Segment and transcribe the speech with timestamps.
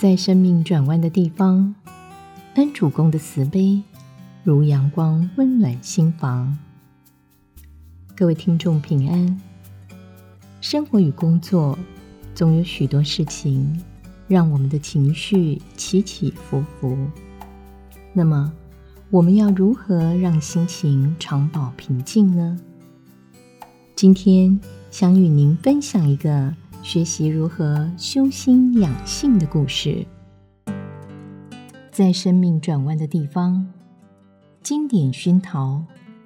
[0.00, 1.74] 在生命转弯的地方，
[2.54, 3.82] 恩主公的慈悲
[4.44, 6.56] 如阳光，温暖心房。
[8.14, 9.40] 各位听众平安。
[10.60, 11.76] 生活与工作
[12.32, 13.76] 总有许多事情
[14.28, 16.96] 让我们的情绪起起伏伏。
[18.12, 18.52] 那么，
[19.10, 22.56] 我们要如何让心情长保平静呢？
[23.96, 24.60] 今天
[24.92, 26.54] 想与您分享一个。
[26.88, 30.06] 学习如何修心养性的故事，
[31.90, 33.70] 在生命转弯的地方，
[34.62, 35.84] 经典熏陶，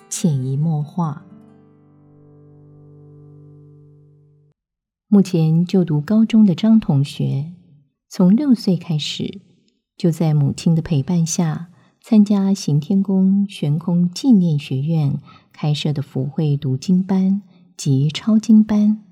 [0.08, 1.24] 潜移默化。
[5.08, 7.50] 目前就读高中的张同学，
[8.08, 9.40] 从六岁开始，
[9.96, 11.70] 就在母亲的陪伴下，
[12.00, 15.18] 参加行天宫悬空纪念学院
[15.52, 17.42] 开设的福慧读经班
[17.76, 19.02] 及抄经班。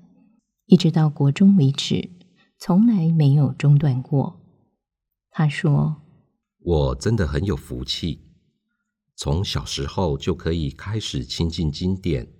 [0.71, 2.09] 一直到国中为止，
[2.57, 4.39] 从来没有中断过。
[5.29, 5.97] 他说
[6.63, 8.21] ：“我真的很有福气，
[9.17, 12.31] 从小时候就可以开始亲近经典，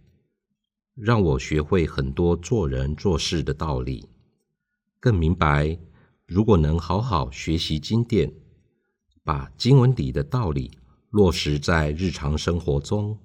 [0.96, 4.08] 让我学会很多做人做事的道理，
[5.02, 5.78] 更明白
[6.26, 8.34] 如果能好好学习经典，
[9.26, 10.72] 把经文里的道理
[11.10, 13.20] 落实在日常生活中，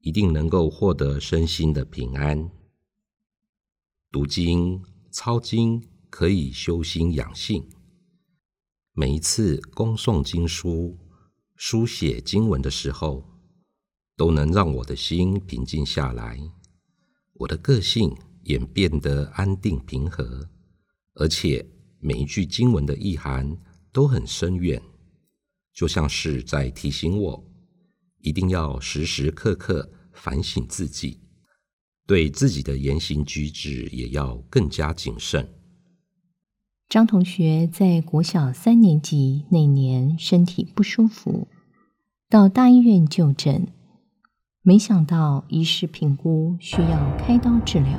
[0.00, 2.50] 一定能够获得身心的平安。”
[4.16, 5.78] 读经、抄经
[6.08, 7.62] 可以修心养性。
[8.94, 10.96] 每一次恭诵经书、
[11.54, 13.22] 书写经文的时候，
[14.16, 16.40] 都能让我的心平静下来，
[17.34, 20.48] 我的个性也变得安定平和。
[21.16, 21.68] 而且
[22.00, 23.54] 每一句经文的意涵
[23.92, 24.82] 都很深远，
[25.74, 27.44] 就像是在提醒我，
[28.20, 31.20] 一定要时时刻刻反省自己。
[32.06, 35.48] 对自己的言行举止也要更加谨慎。
[36.88, 41.48] 张同学在国小三年级那年身体不舒服，
[42.28, 43.66] 到大医院就诊，
[44.62, 47.98] 没想到医师评估需要开刀治疗，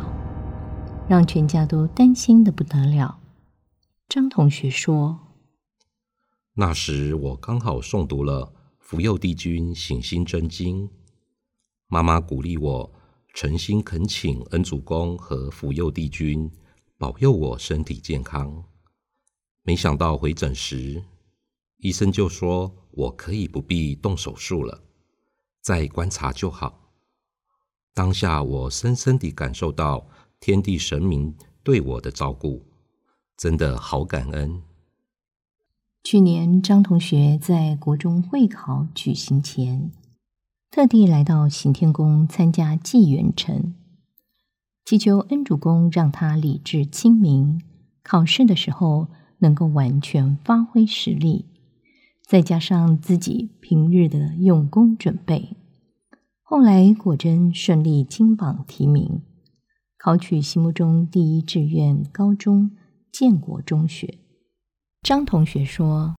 [1.09, 3.19] 让全家都担心的不得了。
[4.07, 5.19] 张同学说
[6.55, 10.89] ：“那时我刚好诵读了福佑帝君醒心真经，
[11.87, 12.91] 妈妈鼓励我。”
[13.39, 16.49] 诚心恳请恩主公和福佑帝君
[16.97, 18.63] 保佑我身体健康。
[19.61, 21.03] 没想到回诊时，
[21.77, 24.81] 医生就说我可以不必动手术了，
[25.61, 26.89] 再观察就好。
[27.93, 30.07] 当下我深深地感受到
[30.39, 32.65] 天地神明对我的照顾，
[33.37, 34.63] 真的好感恩。
[36.03, 39.91] 去年张同学在国中会考举行前。
[40.69, 43.73] 特地来到行天宫参加祭元辰，
[44.85, 47.61] 祈求恩主公让他理智清明，
[48.03, 49.07] 考试的时候
[49.39, 51.45] 能够完全发挥实力。
[52.27, 55.55] 再加上自己平日的用功准备，
[56.43, 59.21] 后来果真顺利金榜题名，
[59.97, 62.71] 考取心目中第一志愿高中
[63.11, 64.19] 建国中学。
[65.01, 66.15] 张同学说：“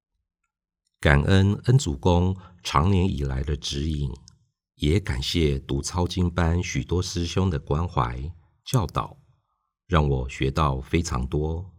[0.98, 4.10] 感恩恩主公长年以来的指引。”
[4.78, 8.32] 也感谢读抄经班许多师兄的关怀
[8.64, 9.18] 教导，
[9.88, 11.74] 让我学到非常多。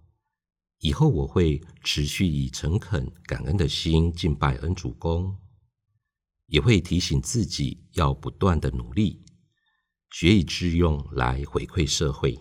[0.80, 5.38] 以后我会持续以诚恳感恩的心敬拜恩主公，
[6.48, 9.24] 也会提醒自己要不断的努力，
[10.12, 12.38] 学以致用来回馈社会。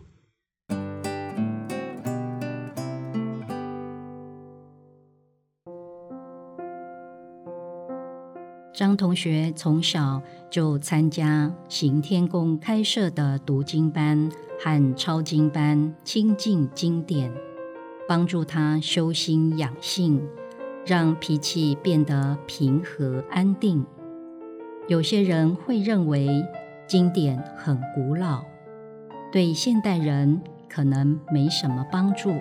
[8.78, 14.31] 张同学从小就参加行天宫开设的读经班
[14.61, 17.28] 和抄经班，亲近经典，
[18.06, 20.25] 帮助他修心养性，
[20.87, 23.84] 让脾气变得平和安定。
[24.87, 26.28] 有些人会认为
[26.87, 28.44] 经典很古老，
[29.33, 32.33] 对现代人可能没什么帮助，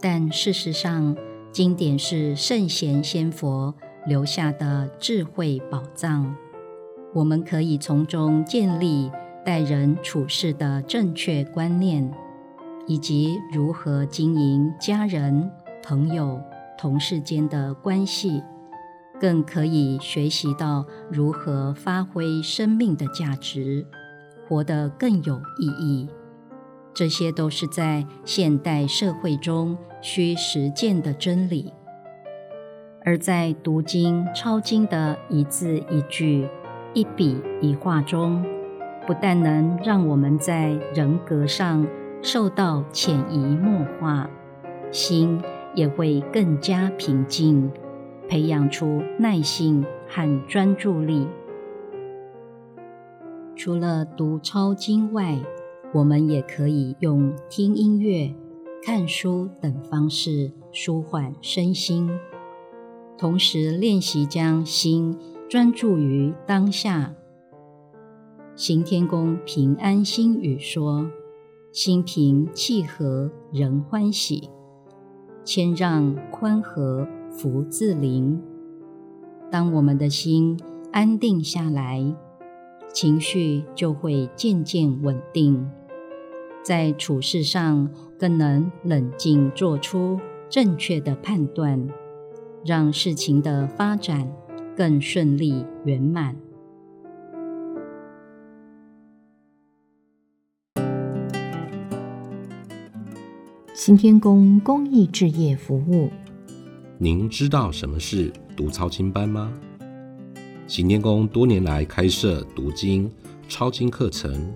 [0.00, 1.14] 但事实上，
[1.52, 3.74] 经典是圣贤先佛。
[4.06, 6.34] 留下的智慧宝藏，
[7.14, 9.10] 我们可以从中建立
[9.44, 12.10] 待人处事的正确观念，
[12.86, 15.50] 以及如何经营家人、
[15.82, 16.40] 朋友、
[16.78, 18.42] 同事间的关系，
[19.20, 23.86] 更可以学习到如何发挥生命的价值，
[24.48, 26.08] 活得更有意义。
[26.94, 31.72] 这些都是在现代社会中需实践的真理。
[33.04, 36.46] 而在读经、抄经的一字一句、
[36.94, 38.44] 一笔一画中，
[39.06, 41.86] 不但能让我们在人格上
[42.20, 44.28] 受到潜移默化，
[44.90, 45.40] 心
[45.74, 47.70] 也会更加平静，
[48.28, 51.26] 培养出耐性和专注力。
[53.56, 55.38] 除了读抄经外，
[55.94, 58.34] 我们也可以用听音乐、
[58.84, 62.10] 看书等方式舒缓身心，
[63.18, 65.18] 同时练习将心
[65.48, 67.12] 专注于当下。
[68.54, 71.10] 行天宫平安心语说
[71.72, 74.48] ：“心平气和，人欢喜；
[75.44, 78.40] 谦让宽和，福自临。”
[79.50, 80.56] 当我们的心
[80.92, 82.14] 安定下来，
[82.92, 85.68] 情绪就会渐渐稳定，
[86.62, 91.88] 在处事上更能冷静做出正确的判断，
[92.68, 94.30] 让事情的发展
[94.76, 96.36] 更顺利圆满。
[103.72, 106.10] 行天宫公益置业服务，
[106.98, 109.50] 您知道什么是读抄经班吗？
[110.66, 113.10] 行天宫多年来开设读经、
[113.48, 114.52] 抄经课程，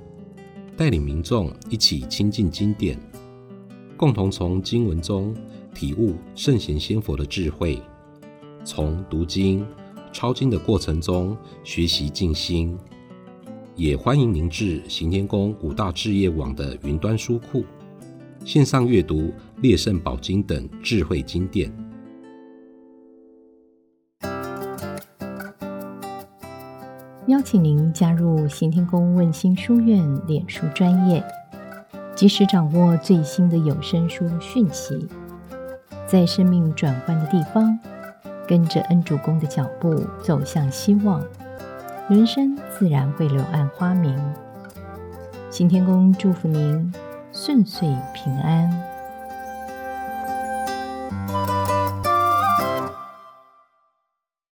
[0.76, 2.98] 带领民众一起亲近经典，
[3.96, 5.34] 共同从经文中
[5.74, 7.80] 体悟圣贤先佛的智慧，
[8.64, 9.66] 从读经、
[10.12, 12.76] 抄经的过程中学习静心。
[13.74, 17.64] 也欢迎您至行天宫五大置业网的云端书库。
[18.44, 19.20] 线上阅读
[19.62, 21.72] 《列圣宝经》等智慧经典，
[27.28, 31.24] 邀请您加入行天宫问心书院脸书专业，
[32.16, 35.08] 及时掌握最新的有声书讯息。
[36.06, 37.78] 在生命转换的地方，
[38.46, 41.22] 跟着恩主公的脚步走向希望，
[42.08, 44.18] 人生自然会柳暗花明。
[45.50, 46.92] 行天宫祝福您。
[47.34, 48.91] 顺遂平安。